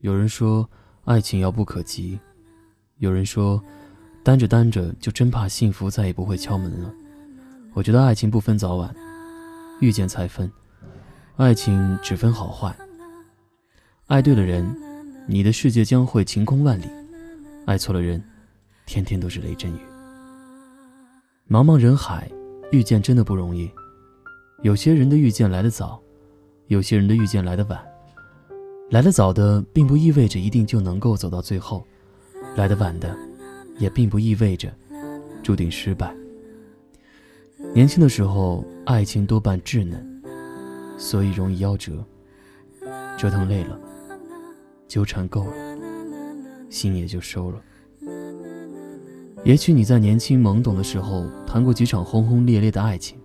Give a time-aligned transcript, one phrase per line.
[0.00, 0.68] 有人说
[1.04, 2.18] 爱情遥不可及，
[2.98, 3.62] 有人说
[4.22, 6.92] 单着单着就真怕幸福再也不会敲门了。
[7.74, 8.94] 我觉得爱情不分早晚，
[9.80, 10.50] 遇见才分。
[11.36, 12.74] 爱情只分好坏。
[14.06, 14.72] 爱对了人，
[15.26, 16.86] 你的世界将会晴空万里；
[17.66, 18.22] 爱错了人，
[18.86, 19.80] 天天都是雷阵雨。
[21.48, 22.30] 茫茫人海，
[22.70, 23.70] 遇见真的不容易。
[24.62, 26.00] 有些人的遇见来得早，
[26.66, 27.87] 有些人的遇见来得晚。
[28.90, 31.84] 来得早的，并不意味着一定就能够走到最后；
[32.56, 33.14] 来得晚的，
[33.78, 34.72] 也并不意味着
[35.42, 36.14] 注定失败。
[37.74, 40.22] 年轻的时候，爱情多半稚嫩，
[40.96, 42.02] 所以容易夭折。
[43.18, 43.78] 折腾累了，
[44.86, 45.52] 纠缠够了，
[46.70, 47.60] 心也就收了。
[49.44, 53.18] 也许你在年轻懵懂的时候谈过几场轰轰烈烈的爱情，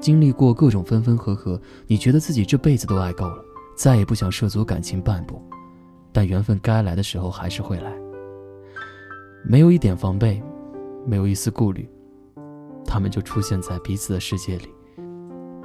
[0.00, 5.42] 经历过各种分分合合，你觉得自己这辈子都爱够了，再也不想涉足感情半步。
[6.12, 7.90] 但缘分该来的时候还是会来，
[9.44, 10.42] 没有一点防备，
[11.06, 11.88] 没有一丝顾虑，
[12.84, 14.68] 他们就出现在彼此的世界里。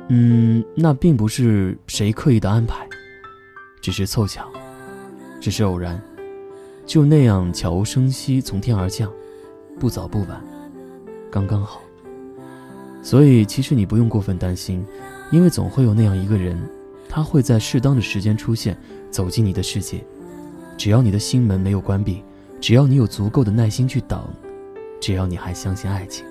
[0.07, 2.87] 嗯，那并不是谁刻意的安排，
[3.81, 4.49] 只是凑巧，
[5.41, 6.01] 只是偶然，
[6.85, 9.11] 就那样悄无声息从天而降。
[9.77, 10.41] 不早不晚，
[11.29, 11.81] 刚刚好。
[13.03, 14.83] 所以其实你不用过分担心，
[15.29, 16.57] 因为总会有那样一个人，
[17.09, 18.77] 他会在适当的时间出现，
[19.09, 20.03] 走进你的世界。
[20.77, 22.23] 只要你的心门没有关闭，
[22.61, 24.23] 只要你有足够的耐心去等，
[24.99, 26.25] 只要你还相信爱情。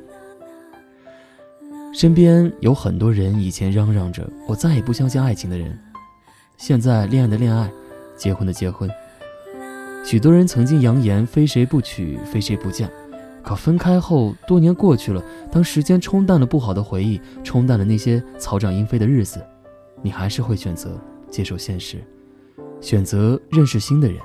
[1.92, 5.78] 身边有很多人以前嚷嚷着我再也不相信爱情的人，
[6.58, 7.70] 现在恋爱的恋爱，
[8.16, 8.88] 结婚的结婚。
[10.04, 12.88] 许多人曾经扬言非谁不娶，非谁不嫁。
[13.42, 19.40] 可分开后，多年过去了，当时间冲淡了不好的回忆，冲淡了那些草长莺飞的日子，
[20.02, 22.04] 你还是会选择接受现实，
[22.80, 24.20] 选择认识新的人，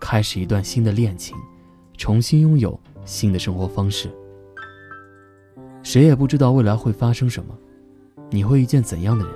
[0.00, 1.36] 开始一段新的恋情，
[1.96, 4.10] 重新拥有新的生活方式。
[5.82, 7.56] 谁也不知道未来会发生什么，
[8.30, 9.34] 你会遇见怎样的人，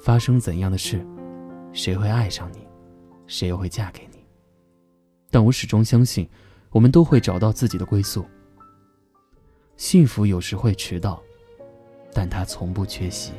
[0.00, 1.04] 发生怎样的事，
[1.72, 2.58] 谁会爱上你，
[3.26, 4.18] 谁又会嫁给你？
[5.30, 6.28] 但我始终相信，
[6.70, 8.24] 我们都会找到自己的归宿。
[9.76, 11.22] 幸福有时会迟到，
[12.12, 13.32] 但它从不缺席。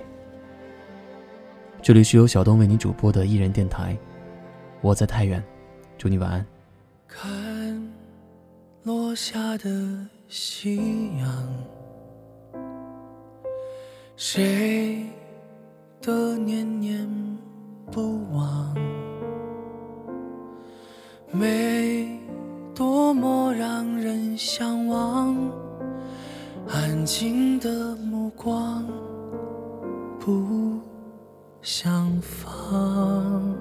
[1.89, 3.97] 这里是由小东为你主播的艺人电台，
[4.79, 5.43] 我在太原，
[5.97, 6.45] 祝你晚安。
[7.07, 7.91] 看
[8.83, 11.51] 落下的夕阳，
[14.15, 15.03] 谁
[15.99, 17.09] 的念念
[17.91, 18.77] 不忘？
[21.31, 22.19] 美
[22.75, 25.35] 多么让人向往。
[26.67, 28.85] 安静的目光
[30.19, 30.79] 不
[31.71, 33.55] 相逢，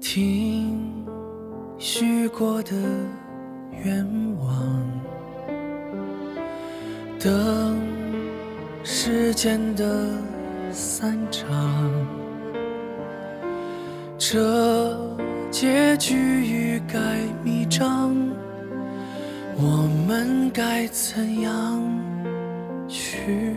[0.00, 1.04] 听
[1.78, 2.70] 许过的
[3.84, 4.02] 愿
[4.40, 4.82] 望，
[7.20, 7.78] 等
[8.82, 10.08] 时间的
[10.70, 11.46] 散场，
[14.16, 14.98] 这
[15.50, 18.16] 结局欲盖弥彰。
[19.58, 21.82] 我们该怎样
[22.88, 23.56] 去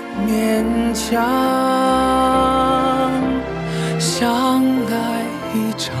[0.31, 1.11] 勉强。
[3.99, 4.93] 相爱
[5.53, 5.93] 一场，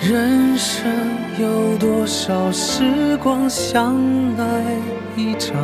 [0.00, 0.90] 人生
[1.38, 3.48] 有多少时光？
[3.50, 3.94] 相
[4.38, 4.44] 爱
[5.16, 5.54] 一场，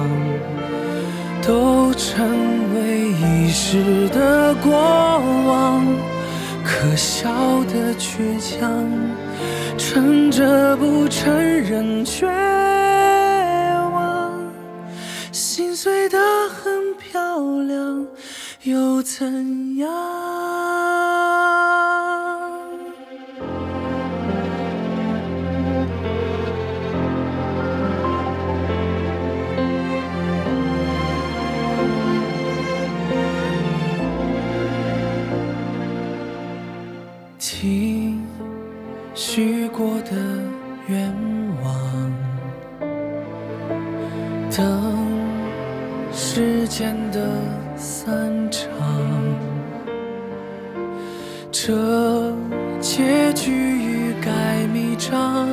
[1.42, 2.28] 都成
[2.74, 4.70] 为一时的过
[5.46, 5.82] 往。
[6.62, 7.30] 可笑
[7.64, 8.70] 的倔强，
[9.78, 12.26] 撑着不承认却，
[15.58, 16.16] 心碎的
[16.50, 18.06] 很漂亮，
[18.62, 19.88] 又怎样？
[37.36, 38.24] 听
[39.12, 40.12] 许过的
[40.86, 41.12] 愿
[41.64, 42.12] 望，
[44.56, 45.07] 等
[46.20, 47.20] 时间的
[47.76, 48.10] 散
[48.50, 48.66] 场，
[51.52, 52.34] 这
[52.80, 55.48] 结局欲盖弥彰，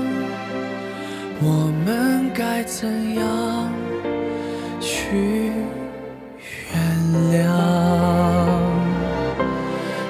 [1.40, 3.72] 我们该怎样
[4.82, 5.52] 去
[6.74, 6.82] 原
[7.32, 7.46] 谅？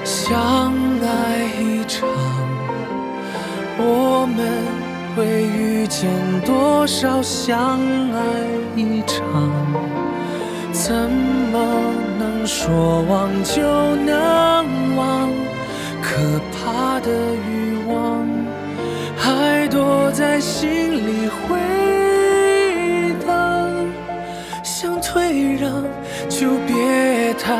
[0.04, 2.08] 相爱一场，
[3.76, 4.64] 我们
[5.14, 6.10] 会遇见
[6.46, 7.78] 多少相
[8.10, 8.20] 爱
[8.74, 9.85] 一场？
[10.86, 13.60] 怎么能说忘就
[13.96, 15.28] 能忘？
[16.00, 17.10] 可怕的
[17.50, 18.24] 欲望
[19.16, 21.58] 还躲在心里回
[23.26, 23.68] 荡，
[24.62, 25.82] 想退让
[26.28, 27.52] 就别太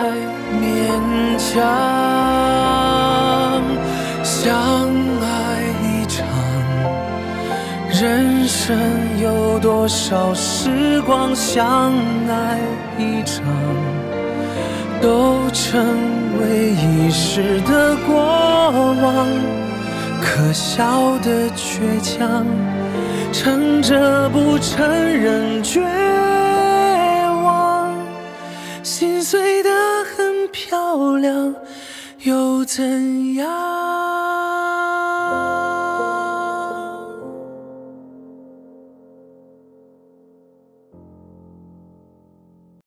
[0.62, 2.15] 勉强。
[7.98, 8.76] 人生
[9.22, 11.34] 有多少时光？
[11.34, 11.94] 相
[12.28, 12.60] 爱
[12.98, 13.42] 一场，
[15.00, 15.82] 都成
[16.38, 18.14] 为一时的过
[19.02, 19.26] 往。
[20.20, 22.44] 可笑的倔强，
[23.32, 25.80] 撑着不承认绝
[27.42, 27.94] 望，
[28.82, 29.70] 心碎的
[30.14, 31.54] 很漂亮，
[32.24, 33.95] 又怎样？